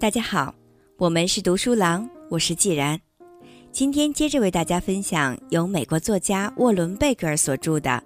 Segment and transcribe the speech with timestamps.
[0.00, 0.54] 大家好，
[0.96, 3.00] 我们是读书郎，我是既然。
[3.72, 7.90] 今天接着为大家分享由美国作家沃伦·贝格尔所著的《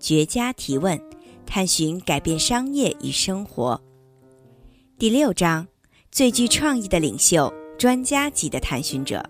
[0.00, 1.00] 绝佳提问：
[1.46, 3.80] 探寻改变商业与生活》
[4.98, 5.64] 第六章：
[6.10, 9.24] 最具创意的领袖，专家级的探寻者。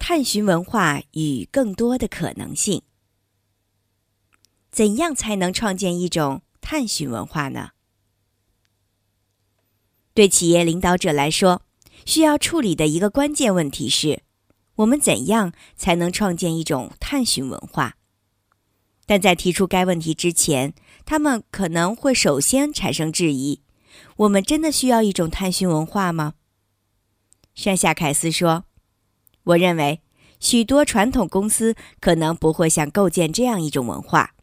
[0.00, 2.82] 探寻文化与更多的可能性。
[4.72, 7.72] 怎样才能创建一种探寻文化呢？
[10.14, 11.62] 对企业领导者来说，
[12.06, 14.22] 需要处理的一个关键问题是：
[14.76, 17.96] 我们怎样才能创建一种探寻文化？
[19.04, 20.72] 但在提出该问题之前，
[21.04, 23.60] 他们可能会首先产生质疑：
[24.16, 26.32] 我们真的需要一种探寻文化吗？
[27.54, 28.64] 山下凯斯说
[29.44, 30.00] ：“我认为
[30.40, 34.34] 许多传统公司可能不会想构建这样一种文化。”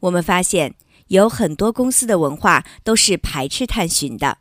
[0.00, 0.74] 我们发现
[1.08, 4.38] 有很多公司的文化都是排斥探寻的，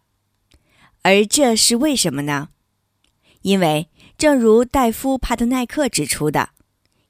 [1.02, 2.50] 而这是为什么呢？
[3.42, 6.50] 因为正如戴夫·帕特奈克指出的，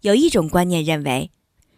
[0.02, 1.32] 有一种观念认为，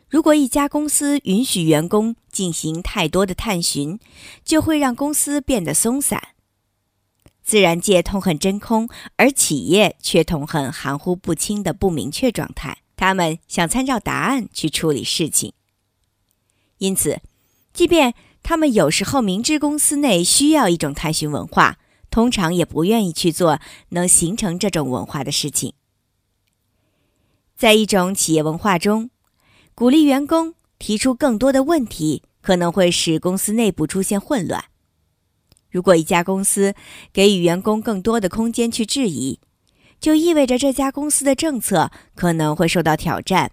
[0.09, 3.97] 如果一家公司允许员工进行太多的探寻，
[4.43, 6.21] 就会让公司变得松散。
[7.43, 12.77] 自然界痛恨真空，而企业却痛恨含糊不清的不明确状态。
[12.95, 15.53] 他们想参照答案去处理事情。
[16.81, 17.21] 因此，
[17.73, 21.77] 即便他们有时候明知公司内需要一种探寻文化，
[22.09, 25.75] 通常也不愿意去做能形成这种文化的事情。
[27.55, 29.11] 在一种企业文化中，
[29.75, 34.65] 鼓励员工提出更多的问题，可能会使公司内部出现混乱。
[35.69, 36.73] 如果一家公司
[37.13, 39.39] 给予员工更多的空间去质疑，
[39.99, 43.51] 就意味着这家公司的政策可能会受到挑战。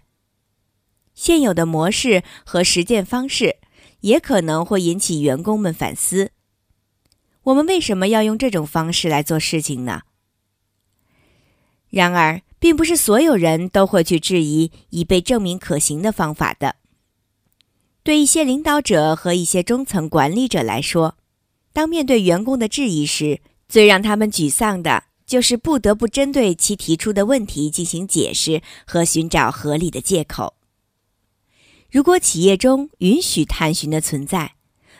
[1.19, 3.57] 现有的模式和实践方式
[3.99, 6.31] 也可能会引起员工们反思：
[7.43, 10.03] 我们为什么要用这种方式来做事情呢？
[11.89, 16.77] 然而，并不是所有人都会去质疑已被证明可行的方法的。
[18.01, 21.17] 对一些领导者和一些中层管理者来说，
[21.73, 30.55] 当面对员工的质疑时，最让他们沮丧的就是不得不针对其提出的问题进行解释和寻找合理的借口。
[31.91, 34.53] 如果企业中允许探寻的存在，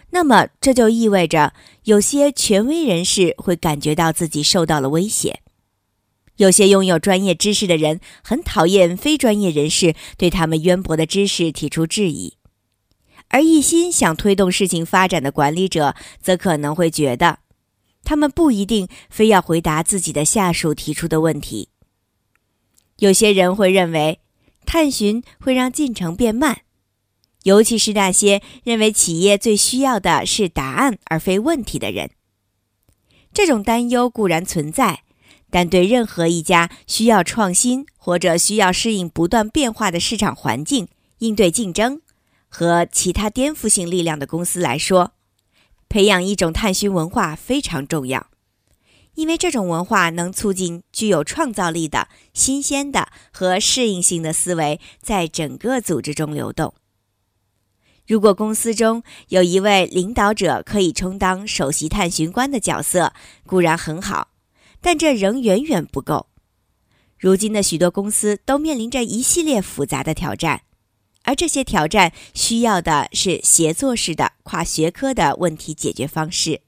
[0.09, 5.41] 那么这就意味着有些权威人士会感觉到自己受到了威胁。
[6.38, 12.33] 有些拥有专业知识的人很讨厌非专业人士对他们渊博的知识提出质疑，
[13.28, 17.39] 而一心想推动事情发展的管理者则可能会觉得，
[18.03, 21.69] 他们不一定非要回答自己的下属提出的问题。
[22.97, 24.22] 有些人会认为，
[24.66, 26.61] 探寻会让进程变慢。
[27.49, 32.11] 尤其是那些认为企业最需要的是答案而非问题的人，
[33.33, 35.01] 这种担忧固然存在，
[35.49, 42.01] 但对任何一家需要创新或者需要适应不断变化的市场环境、应对竞争
[42.47, 45.13] 和其他颠覆性力量的公司来说，
[45.89, 48.27] 培养一种探寻文化非常重要，
[49.16, 56.75] 因为这种文化能促进具有创造力的新鲜的和适应性的思维在整个组织中流动。
[58.09, 63.14] 如果公司中有一位领导者可以充当首席探寻官的角色，
[63.46, 64.30] 固然很好，
[64.81, 66.25] 但这仍远远不够。
[67.20, 70.64] 如今的许多公司都面临着一系列复杂的挑战，
[71.22, 76.62] 而这些挑战需要的是协作式的跨学科的问题解决方式。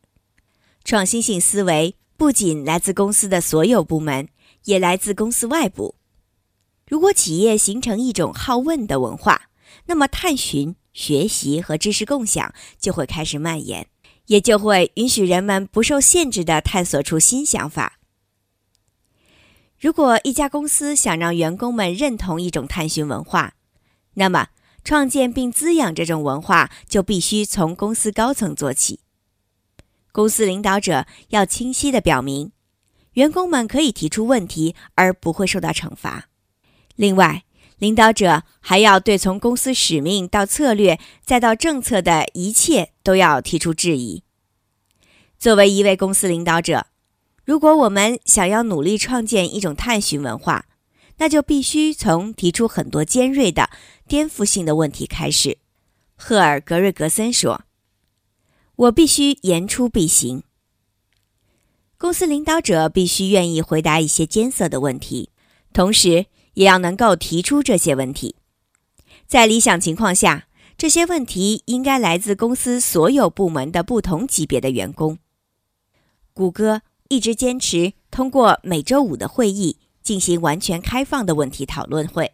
[0.83, 4.27] 创新性思维不仅来自公司的所有部门，
[4.65, 5.95] 也来自公司外部。
[6.87, 9.49] 如果企业形成一种好问的文化，
[9.87, 10.75] 那么探寻。
[10.93, 13.87] 学习和知识共享就会开始蔓延，
[14.27, 17.99] 也就会允许人们不受限制地探索出新想法。
[19.79, 23.55] 如果一家公司想让员工们认同一种探寻文化，
[24.13, 24.49] 那么
[24.83, 28.99] 创建并滋养这种文化就必须从公司高层做起。
[30.11, 32.51] 公司领导者要清晰地表明，
[33.13, 36.29] 员工们可以提出问题而不会受到惩罚。
[36.95, 37.45] 另外，
[37.81, 44.21] 领导者还要对从公司使命到策略再到政策的一切都要提出质疑。
[45.39, 46.85] 作为一位公司领导者，
[47.43, 50.67] 如果我们想要努力创建一种探寻文化，
[51.17, 53.71] 那就必须从提出很多尖锐的、
[54.07, 55.57] 颠覆性的问题开始。
[56.15, 57.63] 赫尔·格瑞格森说
[58.77, 60.43] ：“我必须言出必行。”
[61.97, 65.31] 公司领导者必须愿意回答一些艰涩的问题，
[65.73, 66.27] 同时。
[66.53, 68.35] 也要能够提出这些问题。
[69.27, 75.19] 在理想情况下，这些问题应该来自公司所有部门的不同级别的员工。
[76.33, 82.33] 谷歌一直坚持通过每周五的会议进行完全开放的问题讨论会。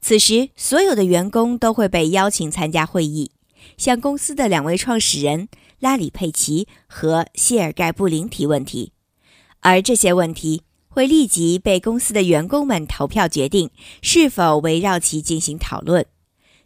[0.00, 3.30] 此时，所有的员工都会被邀请参加会议，
[3.76, 5.48] 向公司的两位创始人
[5.78, 8.92] 拉里·佩奇和谢尔盖·布林提问题，
[9.60, 10.62] 而这些问题
[10.92, 13.70] 会立即被公司的员工们投票决定
[14.02, 16.06] 是否围绕其进行讨论。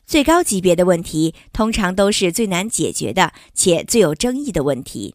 [0.04, 5.14] 最高级别的问题通常都是最难解决的且最有争议的问题，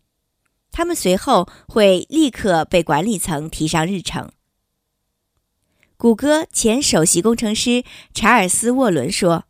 [0.71, 4.31] 他们随后会立刻被管理层提上日程。
[5.97, 7.83] 谷歌前首席工程师
[8.13, 9.45] 查尔斯·沃伦说：“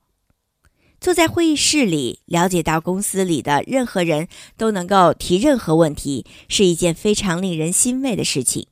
[1.00, 8.68] 坐在会议室里，了解到公司里的任何人都能够提任何问题，是一件非常令人欣慰的事情。”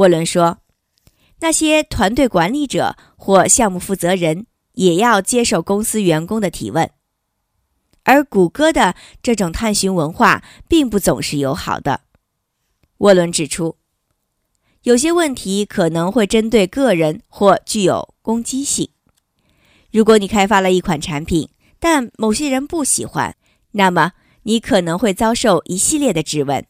[0.00, 0.58] 沃伦说
[1.40, 6.90] ：“那些团队管理者或项目负责人。”也要接受公司员工的提问，
[8.04, 12.02] 而谷歌的这种探寻文化并不总是友好的。
[12.98, 13.76] 沃伦指出，
[14.84, 18.88] 有些问题可能会针对个人或具有攻击性。
[19.90, 23.36] 如果你开发了一款产品，但某些人不喜欢，
[23.72, 24.12] 那么
[24.44, 26.64] 你可能会遭受一系列的质问，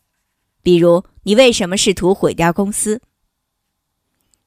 [0.62, 3.02] 比如你为什么试图毁掉公司。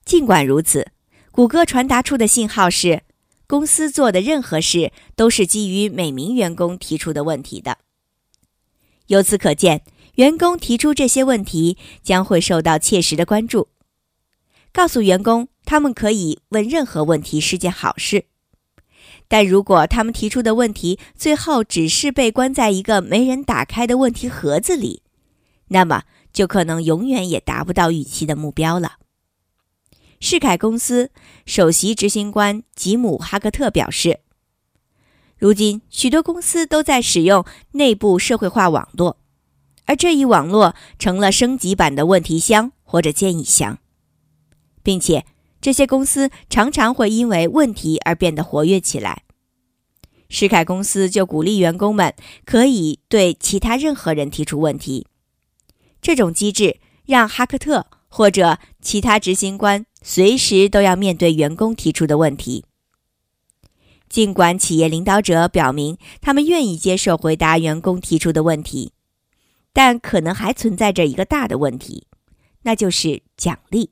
[0.05, 0.87] 尽管如此，
[1.31, 3.03] 谷歌传达出的信号是。
[3.45, 7.77] 公司做的任何事都是基于每名员工提出的问题的。
[9.07, 9.83] 由此可见，
[10.15, 13.67] 员工提出这些问题将会受到切实的关注。
[14.71, 18.25] 告诉员工他们可以问任何问题是件好事，
[19.27, 25.03] 但如果他们提出的问题最后只是被关在一个没人打开的问题盒子里，
[25.67, 28.93] 那么就可能永远也达不到预期的目标了。
[30.25, 31.11] 世凯公司
[31.45, 34.21] 首席执行官吉姆·哈克特表示
[35.37, 37.43] ：“如今，许多公司都在使用
[37.73, 39.17] 内部社会化网络，
[39.83, 43.79] 而这一网络成了升级版的问题箱或者建议箱，
[44.81, 45.25] 并且
[45.59, 49.23] 这些公司常常会因为问题而变得活跃起来。
[50.29, 52.15] 世凯公司就鼓励员工们
[52.45, 55.05] 可以对其他任何人提出问题。
[56.01, 62.65] 这种机制让哈克特或者其他执行官。”随时都要面对员工提出的问题。
[64.09, 68.91] 尽管企业领导者表明他们愿意接受回答员工提出的问题，
[69.71, 72.05] 但可能还存在着一个大的问题，
[72.61, 73.89] 那就是奖励。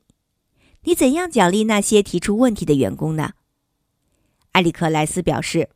[0.84, 3.32] 你怎样奖励那些提出问题的员工呢？
[4.52, 5.70] 埃里克莱斯表示，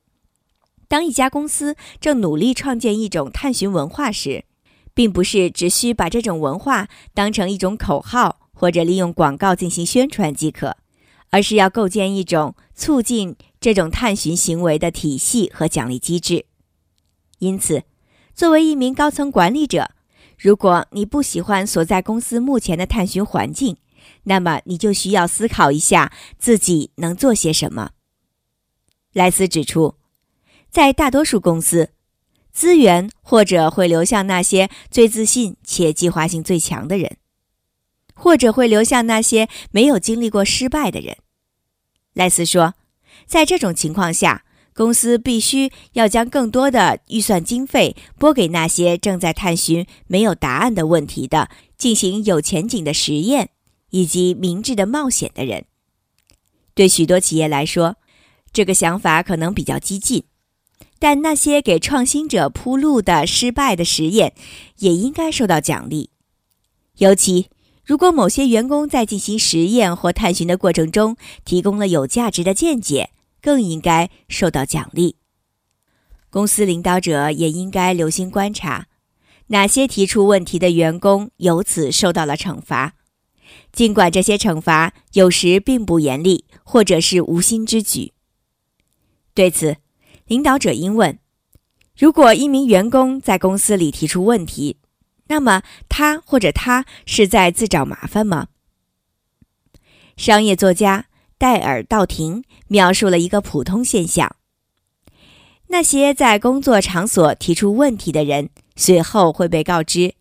[0.87, 4.45] 当一家公司正努力创建一种探寻文化时，
[4.93, 8.44] 并不是只需把这种文化当成一种口号。
[8.55, 10.77] 或者利用广告进行宣传即可，
[11.29, 16.45] 而是要构建一种促进这种探寻行为的体系和奖励机制。
[17.37, 17.83] 因此，
[18.33, 19.91] 作为一名高层管理者，
[20.39, 23.77] 如果你不喜欢所在公司目前的探寻环境，
[24.23, 27.91] 那么你就需要思考一下自己能做些什么。
[29.13, 29.95] 莱斯指出，
[30.71, 31.89] 在大多数公司，
[32.51, 37.17] 资源或者会流向那些最自信且计划性最强的人。
[38.15, 41.17] 或者会流向那些没有经历过失败的人，
[42.13, 42.73] 赖斯说，
[43.27, 53.49] 在这种情况下，公司必须要将更多的预算经费拨给那些正在探寻没有答案的问题的、进行有前景的实验
[53.89, 55.65] 以及明智的冒险的人。
[56.73, 57.97] 对许多企业来说，
[58.51, 60.23] 这个想法可能比较激进，
[60.99, 64.33] 但那些给创新者铺路的失败的实验
[64.79, 66.09] 也应该受到奖励，
[66.97, 67.49] 尤其。
[67.85, 73.11] 如果某些员工在进行实验或探寻的过程中提供了有价值的见解，
[73.41, 75.17] 更应该受到奖励。
[76.31, 78.87] 公司领导者也应该留心观察，
[79.47, 82.95] 哪些提出问题的员工由此受到了惩罚，
[83.71, 88.13] 尽管这些惩罚有时并不严厉，或者是无心之举。
[89.35, 89.77] 对此，
[90.25, 91.19] 领导者应问：
[91.95, 94.77] 如果一名员工在公司里提出问题，
[95.27, 98.47] 那么，他或者他是在自找麻烦吗？
[100.15, 104.35] 商业作家戴尔·道廷描述了一个普通现象：
[105.67, 110.13] 那些在工作场所提出问题的人，随后会被告知，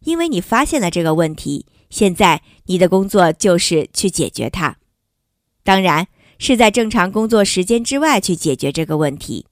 [0.00, 4.78] 因为你发现了这个问题，现在你的工作就是去解决它。
[5.62, 9.46] 当然，是在正常工作时间之外去解决这个问题。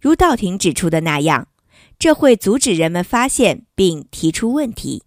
[0.00, 1.48] 如道廷指出的那样。
[1.98, 5.02] 这会阻止人们发现并提出问题，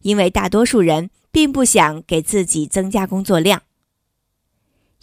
[0.00, 3.62] 因为大多数人并不想给自己增加工作量。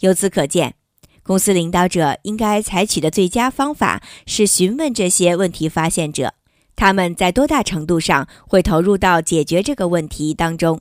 [0.00, 0.74] 由此可见，
[1.22, 6.34] 公司领导者应该采取的最佳方法是询问这些问题发现者，
[6.74, 10.80] 他们在多大程度上会投入到解决这个问题当中，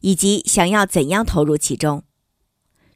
[0.00, 2.02] 以及想要怎样投入其中。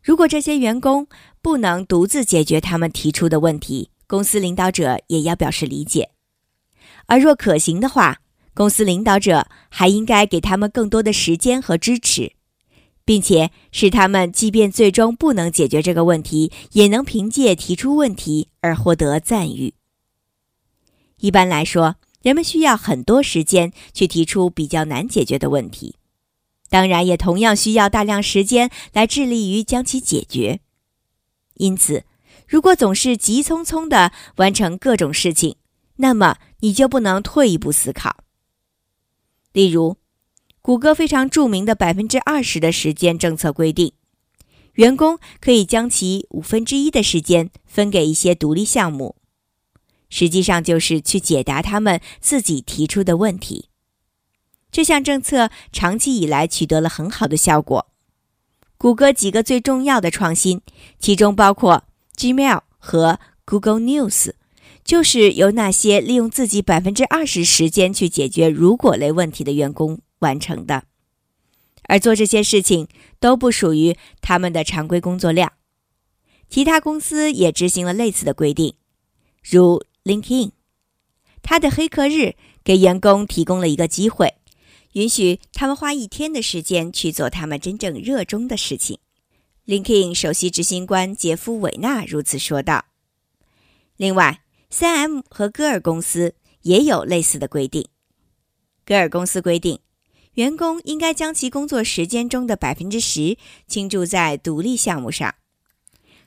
[0.03, 1.07] 如果这些员工
[1.43, 6.09] 不能独自解决他们提出的问题，公司领导者也要表示理解；
[7.09, 8.21] 而若可行的话，
[8.55, 12.39] 公司领导者还应该给他们更多的时间和支持。
[13.09, 19.73] 并且使他们，即便最终不能解决这个问题，也能凭借提出问题而获得赞誉。
[21.21, 25.95] 一般来说，人们需要很多时间去提出比较难解决的问题，
[26.69, 30.61] 当然也同样需要大量时间来致力于将其解决。
[31.55, 32.05] 因此，
[32.47, 35.57] 如果总是急匆匆地完成各种事情，
[35.99, 38.25] 那么你就不能退一步思考。
[39.53, 39.97] 例如。
[40.61, 43.95] 谷歌非常著名的百分之二十的时间政策规定，
[44.75, 49.17] 员工可以将其五分之一的时间分给一些独立项目，
[50.11, 53.71] 实际上就是去解答他们自己提出的问题。
[54.71, 57.87] 这项政策长期以来取得了很好的效果。
[58.77, 60.61] 谷歌几个最重要的创新，
[60.99, 64.33] 其中包括 Gmail 和 Google News，
[64.89, 70.01] 就是由那些利用自己百分之二十时间去解决如果类问题的员工。
[70.21, 70.83] 完成的，
[71.85, 72.89] 而做这些事情
[73.21, 75.53] 都不属于他们的常规工作量。
[76.49, 78.75] 其他公司也执行了类似的规定，
[79.49, 80.51] 如 LinkedIn，
[81.41, 84.35] 他的黑客日给员工提供了一个机会，
[84.95, 88.99] 允许他们花一天的时间去做他们真正热衷的事情。
[89.67, 92.87] LinkedIn 首席执行官杰夫·韦纳如此说道。
[93.97, 94.41] 另外
[94.73, 97.89] ，3M 和戈尔公司也有类似的规定。
[98.85, 99.81] 戈尔公司规定。
[100.35, 105.35] 员工应该将其工作时间中的百分之十倾注在独立项目上。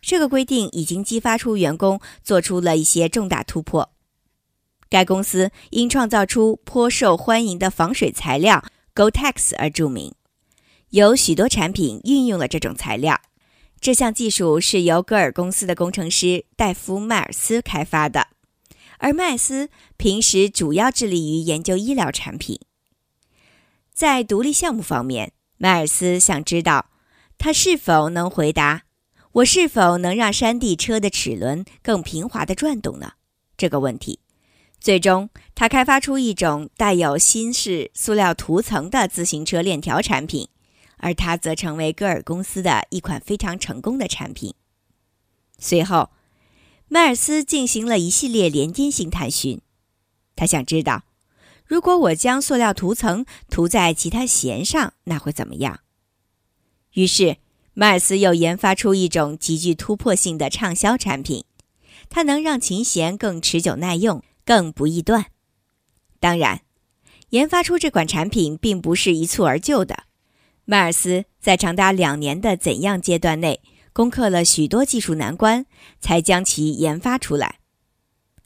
[0.01, 3.93] 这个规定已经激发出员工做出了一些重大突破。
[4.89, 10.13] 该公司因创造出颇受欢迎的防水材料 GoTex 而著名，
[10.89, 13.17] 有许多产品运用了这种材料。
[13.81, 18.27] 这项技术是由戈尔公司的工程师戴夫·迈尔斯开发的，
[19.00, 22.59] 而麦斯平时主要致力于研究医疗产品。
[23.91, 26.91] 在独立项目方面，迈尔斯想知道，
[27.39, 28.83] 他是否能回答
[29.31, 33.13] 我是否能让山地车的齿轮更平滑地转动呢？
[33.57, 34.19] 这个问题。
[34.79, 40.50] 最终，他开发出一种带有新式塑料涂层的自行车链条产品，
[41.01, 44.55] 而它则成为戈尔公司的一款非常成功的产品。
[45.60, 46.12] 随后，
[46.88, 49.62] 迈尔斯进行了一系列连接性探寻，
[50.36, 51.03] 他想知道。
[51.65, 55.79] 如果我将塑料涂层涂在其他弦上，那会怎么样？
[56.93, 57.38] 于是，
[57.74, 61.46] 迈尔斯又研发出一种极具突破性的畅销产品，
[62.10, 65.27] 它能让琴弦更持久耐用，更不易断。
[66.20, 66.63] 当然，
[67.29, 70.03] 研发出这款产品并不是一蹴而就的。
[70.72, 73.62] 迈尔斯在长达两年的怎样阶段内，
[73.92, 75.66] 攻克了许多技术难关，
[76.00, 77.60] 才将其研发出来。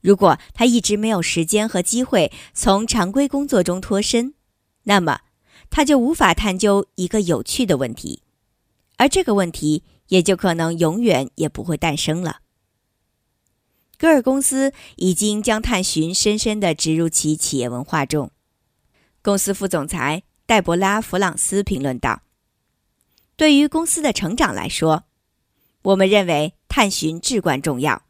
[0.02, 4.34] 如果他一直没有时间和机会从常规工作中脱身，
[4.86, 5.20] 那么
[5.70, 8.24] 他就无法探究一个有趣的问题，
[8.98, 12.40] 而这个问题也就可能永远也不会诞生了。
[14.00, 18.32] 戈尔公司已经将探寻深深地植入其企业文化中。
[19.22, 22.22] 公司副总裁黛博拉·弗朗斯评论道
[23.36, 25.06] ：“对于公司的成长来说，
[25.82, 28.04] 我们认为探寻至关重要。”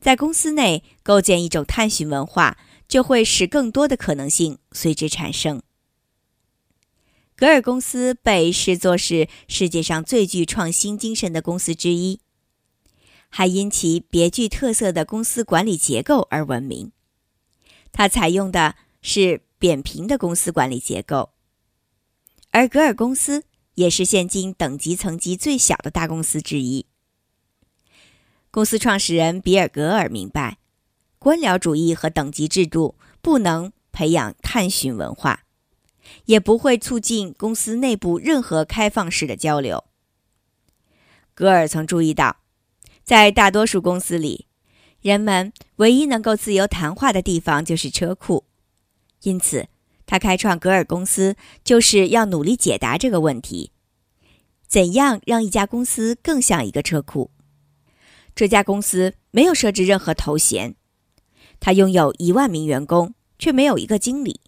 [0.00, 5.62] 在公司内构建一种探寻文化，就会使更多的可能性随之产生。
[7.36, 12.20] 格尔公司被视作是世界上最具创新精神的公司之一，
[13.28, 16.92] 还因其别具特色的公司管理结构而闻名。
[17.92, 21.31] 它采用的是扁平的公司管理结构，
[22.52, 23.44] 而格尔公司
[23.74, 26.86] 也是现今等级层级最小的大公司之一。
[28.50, 30.58] 公司创始人比尔·格尔明白，
[31.18, 35.44] 官僚主义和等级制度不能培养探寻文化，
[36.26, 39.84] 也不会促进公司内部任何开放式的交流。
[41.32, 42.36] 格尔曾注意到，
[43.02, 44.46] 在大多数公司里，
[45.00, 48.44] 人们唯一能够自由谈话的地方就是车库，
[49.22, 49.68] 因此
[50.12, 53.70] 他开创格尔公司就是要努力解答这个问题：
[54.66, 57.30] 怎样让一家公司更像一个车库？
[58.34, 60.74] 这家公司没有设置任何头衔，
[61.60, 64.42] 他拥有一万名员工，却没有一个经理。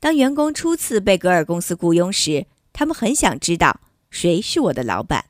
[0.00, 5.26] 当员工初次被格尔公司雇佣时，他们很想知道谁是我的老板。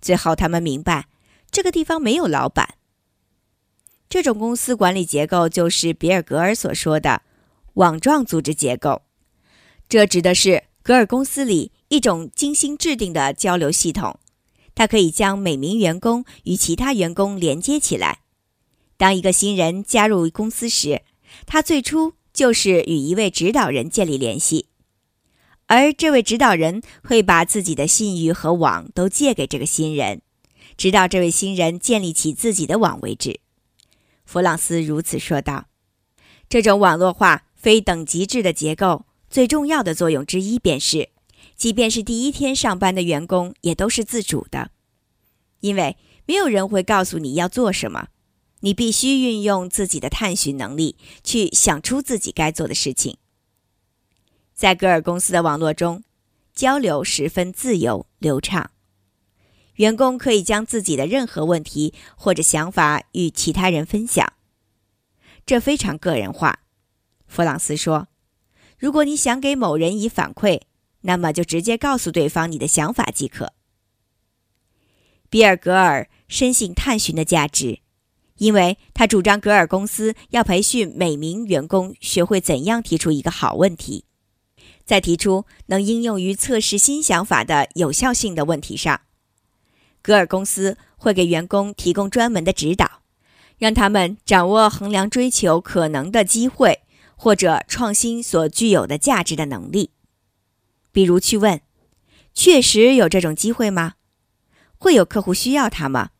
[0.00, 1.08] 最后，他们明白，
[1.50, 2.76] 这个地方没有老板。
[4.08, 7.22] 这种公司管理结构就是比尔·格尔所说的
[7.76, 9.02] 网状组织结构。
[9.88, 14.18] 这指的是格尔公司里一种精心制定的交流系统，
[14.74, 18.20] 它可以将每名员工与其他员工连接起来。
[18.96, 21.02] 当一个新人加入公司时，
[21.44, 24.68] 他最初就是与一位指导人建立联系，
[25.66, 30.22] 而这位指导人会把自己的信誉和网都借给这个新人，
[30.78, 33.40] 直到这位新人建立起自己的网为止。
[34.24, 35.66] 弗朗斯如此说道
[36.48, 41.08] ：“这种网络化、非等级制的结构，最重要的作用之一便是，
[41.56, 44.70] 即便是第一天上班的员工也都是自主的，
[45.60, 45.96] 因为
[46.26, 48.08] 没有人会告诉你要做什么，
[48.60, 53.16] 你必须运用自己的探寻能力去想出自己该做的事情。
[54.54, 56.04] 在戈尔公司的网络中，
[56.54, 58.70] 交流十分自由流畅。”
[59.76, 64.32] 员工可以将自己的任何问题或者想法与其他人分享，
[65.44, 66.60] 这非常个人化。
[67.26, 68.08] 弗朗斯说
[68.78, 70.62] ：“如果你想给某人以反馈，
[71.02, 73.52] 那么就直接告诉对方你的想法即可。”
[75.28, 77.80] 比尔·格尔深信探寻的价值，
[78.38, 84.04] 因为他主张格尔公司要培训每名员工学会怎样提出一个好问题，
[84.84, 89.00] 在提出能应用于测试新想法的有效性的问题上。
[90.00, 93.02] 格尔公司会给员工提供专门的指导，
[93.58, 96.82] 让他们掌握衡量追求可能的机会
[97.16, 99.90] 或者创新所具有的价值的能力。
[100.92, 101.60] 比如去问
[102.32, 103.94] ：“确实有这种机会吗？
[104.78, 106.10] 会有客户需要它吗？”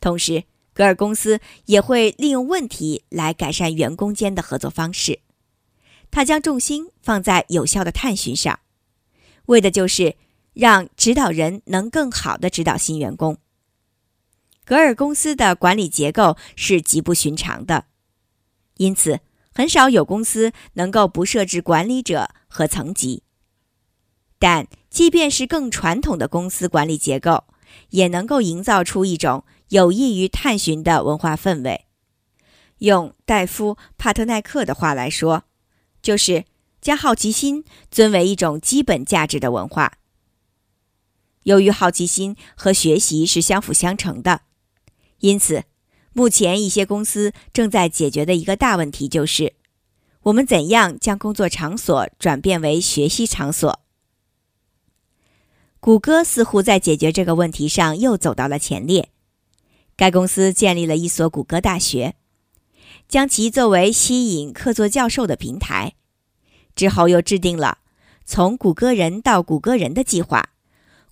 [0.00, 5.20] 同时，格尔公司也会利用问题来改善员工间的合作方式。
[6.10, 8.60] 他将重心放在有效的探寻上，
[9.46, 10.16] 为的就是。
[10.54, 13.38] 让指导人能更好地指导新员工。
[14.66, 17.86] 格尔公司的管理结构是极不寻常的，
[18.76, 19.20] 因此
[19.54, 23.22] 很少有公司能够不设置管理者和层级。
[24.38, 27.44] 但即便是更传统的公司管理结构，
[27.90, 31.86] 也能够营造出一种有益于探寻的文化氛围。
[32.78, 35.44] 用戴夫·帕特奈克的话来说，
[36.02, 36.44] 就是
[36.80, 39.98] 将好奇心尊为一种基本价值的文化。
[41.44, 44.42] 由于好奇心和学习是相辅相成的，
[45.18, 45.64] 因此，
[46.14, 49.54] 目前一些公司正在解决的一个大问题就是：
[50.22, 53.80] 我们怎样将工作场所转变为学习场所？
[55.80, 59.08] 谷歌似乎在解决这个问题上又走到了前列。
[59.96, 62.14] 该公司建立了一所谷歌大学，
[63.08, 65.94] 将其作为吸引客座教授的平台。
[66.74, 67.78] 之后又制定了
[68.24, 70.50] 从谷歌人到谷歌人的计划。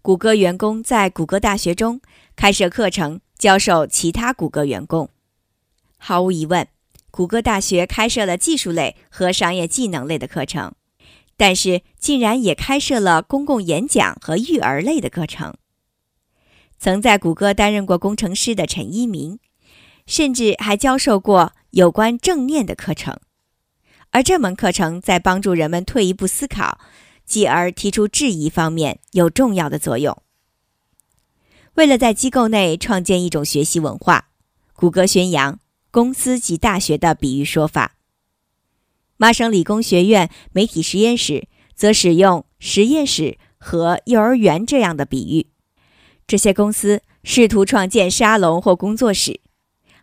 [0.02, 2.00] 谷歌员工在谷歌大学中
[2.36, 5.08] 开设课程，教授其他谷歌员工。
[5.96, 6.68] 毫无疑问，
[7.10, 10.74] 谷歌大学开设了技术类和商业技能类的课程，
[11.38, 15.54] 但是竟然也开设了公共演讲和育儿类的课程。
[16.78, 19.38] 曾在谷歌担任过工程师的陈一鸣，
[20.06, 23.18] 甚至还教授过有关正念的课程，
[24.10, 26.78] 而这门课程在帮助人们退一步思考。
[27.24, 30.20] 继而提出质疑方面有重要的作用。
[31.80, 34.28] 为了在机构内创建一种学习文化，
[34.74, 35.58] 谷歌宣扬
[35.90, 37.96] “公司及大学”的比喻说法。
[39.16, 45.46] 麻省理工学院媒体实验室则使用“实验室”和“幼儿园”这样的比喻。
[46.26, 49.40] 这些公司试图创建沙龙或工作室，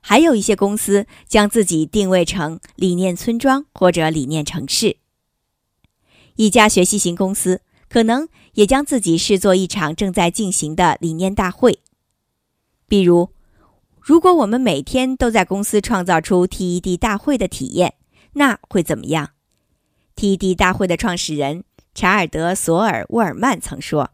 [0.01, 4.97] 还有一些公司将自己定位成理念村庄或者理念城市。
[6.37, 11.79] 一家学习型公司可能也将自己视作一场正在进行的理念大会。
[12.87, 13.29] 比如，
[13.99, 17.95] 如果我们每天都在公司创造出 TED 大会的体验，
[18.33, 19.31] 那会怎么样
[20.15, 24.11] ？TED 大会的创始人查尔德·索尔·沃尔曼曾说：“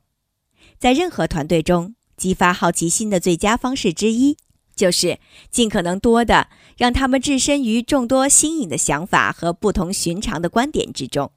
[0.80, 4.38] 在任何团队中，激发好奇心的最佳方式之一，
[4.76, 5.20] 就是
[5.52, 11.32] 尽可能多的让他们置身于众多新颖的想法和不同寻常的观点之中。”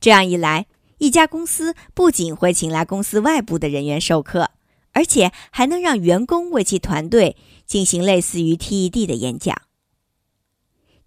[0.00, 0.66] 这样一来，
[1.00, 4.50] 一家公司不仅会请来公司外部的人员授课，
[4.92, 9.62] 而且还能让员工为其团队进行类似于 TED 的演讲。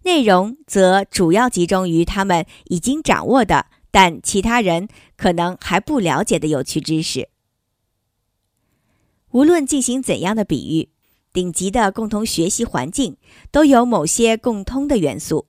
[0.02, 7.28] 内容则主要集中于他们已经掌握的，但其他人可能还不了解的有趣知识。
[9.30, 10.90] 无论进行怎样的比喻，
[11.32, 13.16] 顶级的共同学习环境
[13.52, 15.46] 都有某些共通的元素，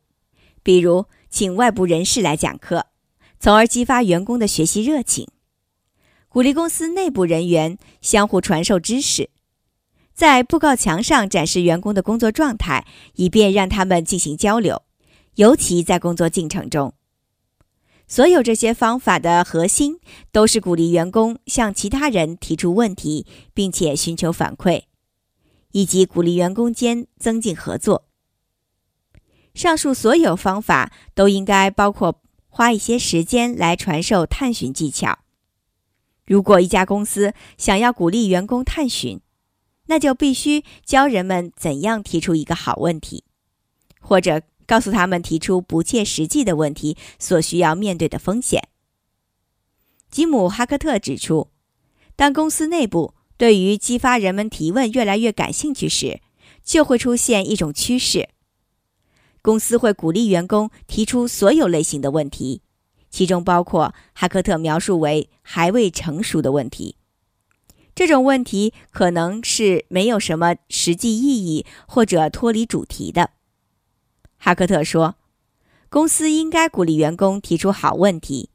[0.61, 2.85] 比如请外部人士来讲课。
[3.39, 5.27] 从而激发员工的学习热情，
[6.29, 9.29] 鼓励公司内部人员相互传授知识。
[10.13, 14.81] 在布告墙上展示员工的工作状态，以便让他们进行交流，
[15.35, 16.93] 尤其在工作进程中。
[18.07, 19.99] 所有这些方法的核心
[20.31, 24.83] 都是鼓励员工向其他人提出问题，并且寻求反馈，
[25.71, 28.05] 以及鼓励员工间增进合作。
[29.53, 32.21] 上述所有方法都应该包括
[32.55, 35.19] 花一些时间来传授探寻技巧。
[36.25, 39.19] 如果一家公司想要鼓励员工探寻，
[39.87, 43.25] 那就必须教人们怎样提出一个好问题，
[43.99, 44.43] 或者。
[44.67, 48.67] 告诉他们提出不切实际的问题所需要面对的风险。
[50.09, 51.51] 吉姆·哈克特指出，
[52.15, 56.19] 当公司内部对于激发人们提问越来越感兴趣时，
[56.63, 58.29] 就会出现一种趋势：
[59.45, 62.63] 公司会鼓励员工提出所有类型的问题，
[63.11, 66.95] 其中包括哈克特描述为还未成熟的问题。
[67.93, 73.29] 这种问题可能是没有什么实际意义或者脱离主题的。
[74.37, 75.13] 哈克特说
[75.89, 78.49] ：“公司应该鼓励员工提出好问题，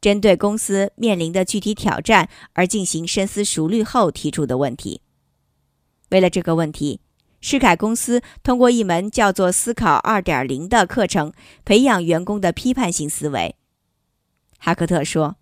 [0.00, 5.02] 针对公司面临的具体挑战而进行深思熟虑后提出的问题。
[6.08, 7.00] 为了这个问题，
[7.46, 11.30] 世凯公司通过一门叫做‘思考二点零’的课程，
[11.62, 13.54] 培养员工的批判性思维。”
[14.58, 15.36] 哈克特说：“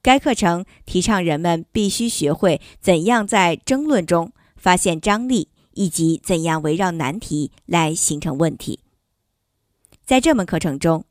[0.00, 8.78] 该课程提倡人们必须学会怎样在争论中发现张力，以及怎样围绕难题来形成问题。”
[10.06, 11.06] 在这门课程中，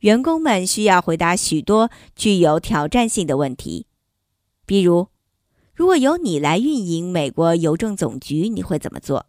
[0.00, 3.86] 员工们需要回答许多具有挑战性的问题，
[4.66, 5.08] 比如：
[5.80, 9.24] 如果由你来运营美国邮政总局，你会怎么做？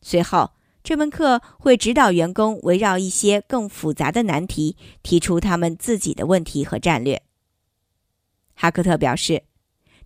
[0.00, 0.52] 随后，
[0.82, 7.20] 这门课会指导员工围绕一些更复杂的难题提出他们自己的问题和战略。
[8.54, 9.42] 哈克特表示，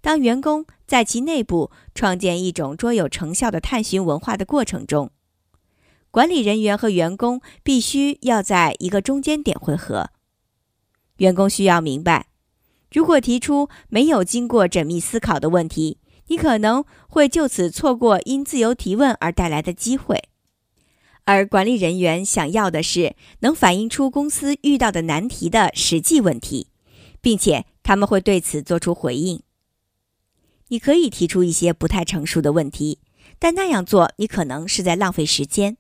[0.00, 5.12] 当员工在其内部创建一种卓有成效的探寻文化的过程中，
[6.10, 10.10] 管理人员和员工必须要在一个中间点汇合。
[11.18, 12.26] 员工需要明白，
[12.94, 20.28] 如果提出没有经过缜密思考的问题，你可能会就此错过因自由提问而带来的机会。
[21.24, 26.68] 而管理人员想要的是能反映出公司遇到的难题的实际问题，
[27.20, 29.42] 并且他们会对此做出回应。
[30.68, 33.00] 你可以提出一些不太成熟的问题，
[33.40, 35.78] 但那样做你可能是在浪费时间。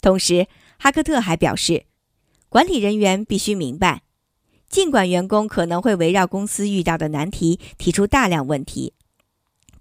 [0.00, 0.46] 同时，
[0.78, 1.84] 哈克特还表示，
[2.48, 4.02] 管理人员必须明白，
[4.76, 8.92] 尽管员工可能会围绕公司遇到的难题提出大量问题，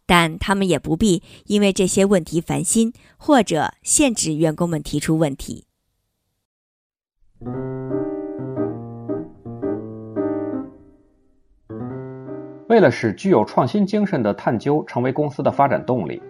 [0.05, 5.65] 但他们也不必因为这些问题烦心，或者限制员工们提出问题。
[12.69, 16.21] 为了使具有创新精神的探究成为公司的发展动力，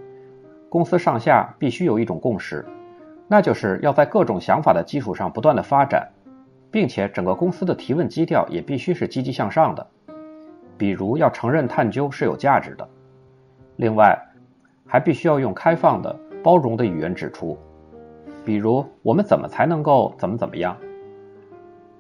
[0.70, 2.66] 公司上下必须有一种共识。
[3.28, 6.10] 那就是要在各种想法的基础上不断的发展，
[6.72, 9.86] 并且整个公司的提问基调也必须是积极向上的。
[10.78, 12.88] 比如要承认探究是有价值的，
[13.78, 14.20] 另外
[14.86, 17.58] 还必须要用开放的、包容的语言指出，
[18.44, 20.76] 比如我们怎么才能够怎么怎么样。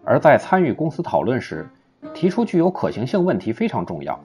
[0.04, 1.67] 而在参与公司讨论时，
[2.13, 4.19] 提出具有可行性问题非常重要，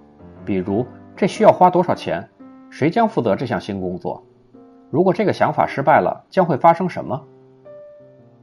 [0.45, 0.85] 比如
[1.17, 2.29] 这需要花多少钱，
[2.69, 4.23] 谁将负责这项新工作。
[4.91, 7.25] 如果这个想法失败了，将会发生什么？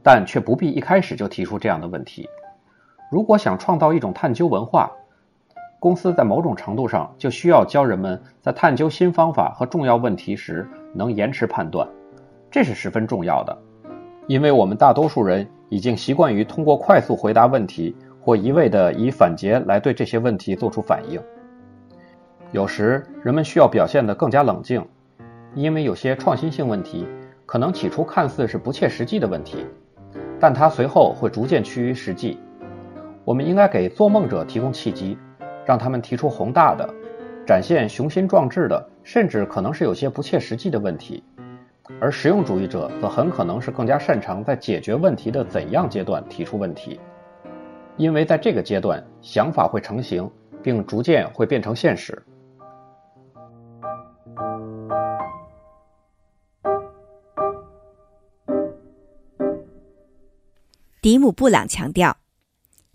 [0.02, 2.28] 但却不必一开始就提出这样的问题。
[3.10, 4.90] 如果想创造一种探究文化，
[5.80, 11.88] 公司在某种程度上就需要教人们在探究新方法和重要问题时能延迟判断，
[12.50, 13.56] 这是十分重要的，
[14.26, 21.20] 因为我们大多数人已经习惯于通过快速回答问题或一味的以反诘来对这些问题做出反应。
[22.52, 24.84] 有时人们需要表现得更加冷静。
[25.54, 27.08] 因为有些创新性问题，
[27.46, 29.64] 可能起初看似是不切实际的问题，
[30.40, 32.38] 但它随后会逐渐趋于实际。
[33.24, 35.18] 我们应该给做梦者提供契机，
[35.66, 36.88] 让他们提出宏大的、
[37.46, 41.22] 展现雄心壮志的，甚至可能是有些不切实际的问题。
[42.00, 47.00] 而实用主义者则很可能是更加擅长在解决问题的怎样阶段提出问题，
[47.96, 50.30] 因为在这个阶段，想法会成型，
[50.62, 52.22] 并逐渐会变成现实。
[61.00, 62.18] 迪姆·布朗强调，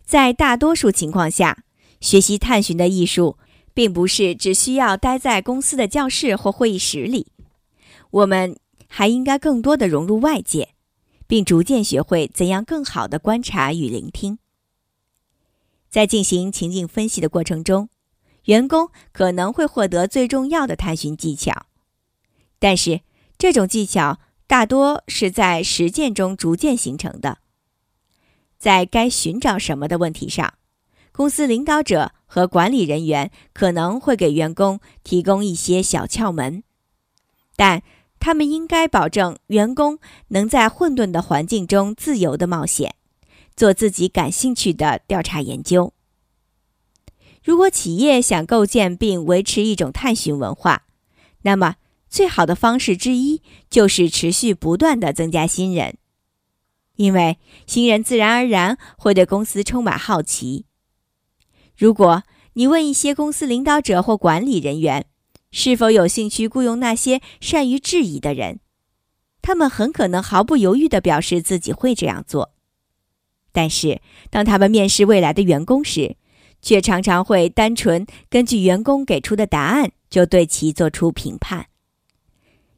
[0.03, 1.63] 在大多数情况下，
[2.01, 3.37] 学习探寻的艺术
[3.73, 7.27] 并不是只需要待在公司的教室或会议室里。
[8.11, 10.69] 我们还应该更多的融入外界，
[11.27, 14.37] 并逐渐学会怎样更好的观察与聆听。
[15.89, 17.87] 在进行情境分析的过程中，
[18.45, 21.67] 员工可能会获得最重要的探寻技巧。
[22.59, 23.01] 但是，
[23.37, 27.39] 这种技巧大多是在实践中逐渐形成的。
[28.63, 30.53] 在该寻找什么的问题上，
[31.11, 36.63] 公司领导者和管理人员可能会给员工提供一些小窍门，
[37.57, 37.83] 但
[38.21, 39.99] 他们应该保证员工
[40.29, 42.95] 能在混沌的环境中自由的冒险，
[43.53, 45.91] 做自己感兴趣的调查研究。
[47.43, 50.83] 如果企业想构建并维持一种探寻文化，
[51.41, 51.75] 那么
[52.09, 55.97] 最好的方式之一就是持续不断的增加新人。
[56.95, 60.65] 因为新人自然而然会对公司充满好奇。
[61.75, 65.07] 如果你问一些公司领导者或管理人员
[65.51, 68.59] 是否有兴趣雇佣那些善于质疑的人，
[69.41, 72.53] 他们很可能毫不犹豫地表示自己会这样做。
[73.51, 76.15] 但是，当他们面试未来的员工时，
[76.61, 81.67] 却常常会单纯根据员工给出的答案就对其做出评判。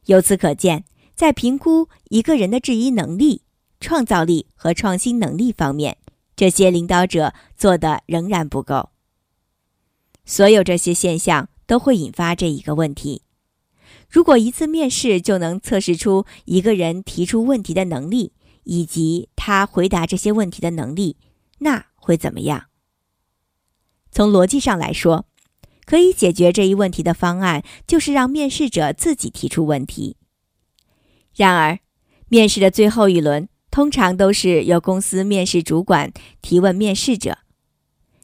[0.06, 3.42] 由此可见，在评估一个人的质疑能力。
[3.86, 5.98] 创造力和创新能力方面，
[6.34, 8.90] 这些领导者做的仍然不够。
[10.24, 13.22] 所有这些现象都会引发这一个问题：
[14.10, 18.32] 如果一次面试就能测试出一个人提出问题的能力
[18.64, 21.16] 以及他回答这些问题的能力，
[21.60, 22.64] 那会怎么样？
[24.10, 25.26] 从逻辑上来说，
[25.84, 30.16] 可以解决这一问题的方案就是让面试者自己提出问题。
[31.36, 31.78] 然而，
[32.26, 33.48] 面试的最后一轮。
[33.76, 36.10] 通常都是由公司面试主管
[36.40, 37.40] 提问面试者，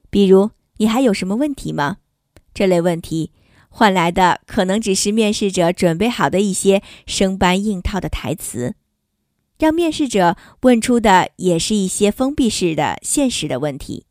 [0.08, 1.98] 比如“你还有什么问题吗？”
[2.54, 3.32] 这类问题
[3.68, 8.76] 换来的可能只是面试者准备好的一些生搬硬套的台词，
[9.58, 14.06] 让面试者问出的也是一些封闭式的现实的问题，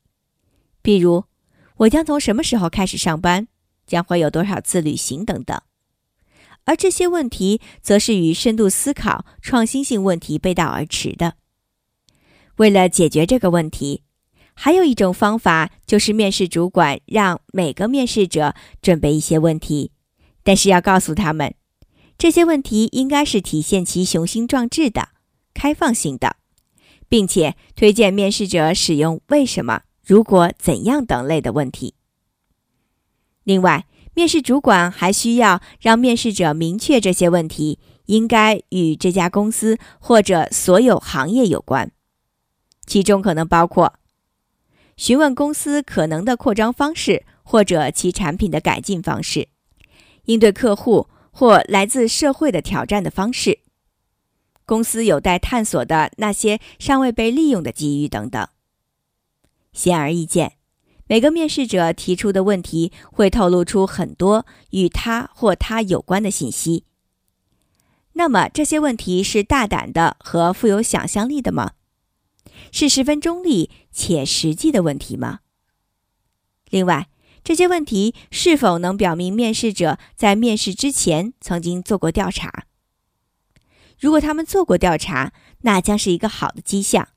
[0.83, 1.23] 比如
[1.77, 3.47] “我将从什么时候开始上班？
[3.87, 5.59] 将会有多少次旅行？”等等。
[6.71, 11.33] 而这些问题则是与深度思考、创新性问题背道而驰的。
[12.55, 14.03] 为了解决这个问题，
[14.53, 19.91] 还有一种方法就是面试主管让每个面试者准备一些问题，
[20.43, 21.53] 但是要告诉他们，
[22.17, 25.09] 这些问题应该是体现其雄心壮志的、
[25.53, 26.37] 开放性的，
[27.09, 31.95] 并且推荐面试者使用“为什么”“如果”“怎样”等类的问题。
[33.43, 41.91] 另外，面试主管还需要让面试者明确这些问题应该与这家公司或者所有行业有关，
[42.85, 43.93] 其中可能包括
[44.97, 49.47] 询问公司可能的扩张方式或者其产品的改进方式，
[50.25, 53.59] 应对客户或来自社会的挑战的方式，
[54.65, 58.45] 公司有待探索的那些尚未被利用的机遇等等。
[59.71, 60.60] 显而易见。
[61.11, 66.85] 每个面试者提出的问题会透露出很多与他或他有关的信息。
[68.13, 71.73] 那么，这些问题是大胆的和富有想象力的吗？
[72.71, 75.39] 是十分中立且实际的问题吗？
[76.69, 77.09] 另外，
[77.43, 82.67] 这些问题是否能表明面试者在面试之前曾经做过调查？
[83.99, 87.09] 如果他们做过调查，那将是一个好的迹象。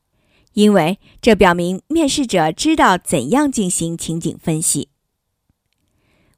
[0.55, 4.89] 因为这表明面试者知道怎样进行情景分析。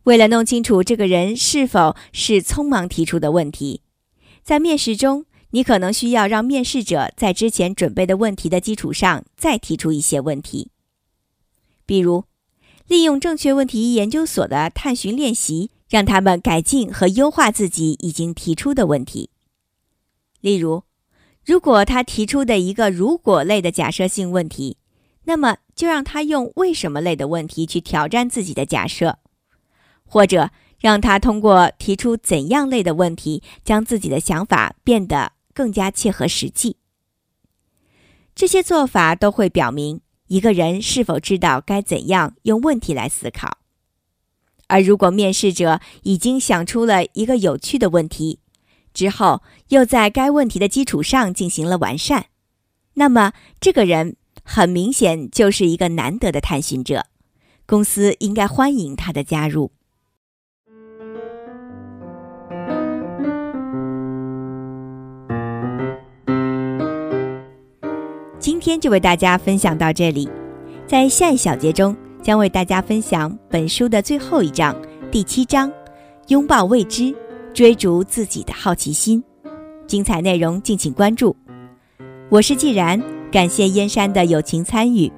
[0.05, 3.83] 为了弄清楚这个人是否是匆忙提出的问题，
[4.43, 10.71] 在面试中，你可能需要让面试者在之前准备的问题的基础上再提出一些问题，
[11.85, 12.25] 比如
[12.87, 19.31] 利用正确问题研究所的探寻练习，让他们改进和优化自己已经提出的问题，
[20.41, 20.85] 例如。
[21.47, 24.79] 如果他提出的一个如果类的假设性问题，
[25.27, 29.21] 那么就让他用为什么类的问题去挑战自己的假设，
[30.05, 36.79] 或者让他通过提出怎样类的问题，将自己的想法变得更加切合实际。
[38.35, 43.59] 这些做法都会表明一个人是否知道该怎样用问题来思考。
[44.67, 48.41] 而如果面试者已经想出了一个有趣的问题，
[48.97, 52.29] 之后，又在该问题的基础上进行了完善，
[52.95, 57.05] 那么这个人很明显就是一个难得的探寻者，
[57.67, 59.71] 公司应该欢迎他的加入。
[68.39, 70.27] 今天就为大家分享到这里，
[70.87, 74.75] 在下一小节中将为大家分享本书的最后一章，
[75.11, 75.71] 第七章：
[76.29, 77.15] 拥抱未知。
[77.57, 79.25] 追逐自己的好奇心，
[79.87, 81.35] 精彩内容敬请关注。
[82.29, 85.11] 我是既然，感谢燕山的友情参与。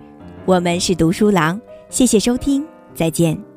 [0.46, 3.47] 我们是读书郎，谢谢收听，再见。